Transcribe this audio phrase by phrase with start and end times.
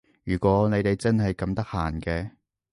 [0.23, 2.31] 如果你哋真係咁得閒嘅